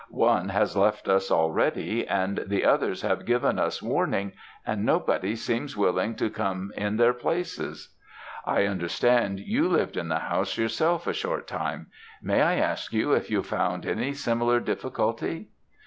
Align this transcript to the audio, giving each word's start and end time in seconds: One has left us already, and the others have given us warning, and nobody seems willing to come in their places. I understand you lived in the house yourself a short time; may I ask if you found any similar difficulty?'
One 0.09 0.49
has 0.49 0.75
left 0.75 1.07
us 1.07 1.29
already, 1.29 2.07
and 2.07 2.43
the 2.47 2.65
others 2.65 3.03
have 3.03 3.23
given 3.23 3.59
us 3.59 3.83
warning, 3.83 4.31
and 4.65 4.83
nobody 4.83 5.35
seems 5.35 5.77
willing 5.77 6.15
to 6.15 6.31
come 6.31 6.71
in 6.75 6.97
their 6.97 7.13
places. 7.13 7.95
I 8.43 8.63
understand 8.65 9.41
you 9.41 9.69
lived 9.69 9.97
in 9.97 10.07
the 10.09 10.17
house 10.17 10.57
yourself 10.57 11.05
a 11.05 11.13
short 11.13 11.45
time; 11.45 11.85
may 12.19 12.41
I 12.41 12.55
ask 12.55 12.91
if 12.91 13.29
you 13.29 13.43
found 13.43 13.85
any 13.85 14.13
similar 14.13 14.59
difficulty?' 14.59 15.49